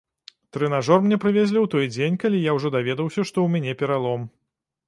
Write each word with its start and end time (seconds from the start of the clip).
Трэнажор 0.55 1.03
мне 1.03 1.19
прывезлі 1.25 1.59
ў 1.61 1.69
той 1.75 1.85
дзень, 1.97 2.17
калі 2.23 2.41
я 2.49 2.57
ўжо 2.57 2.73
даведаўся, 2.77 3.15
што 3.29 3.33
ў 3.33 3.47
мяне 3.59 3.79
пералом. 3.83 4.27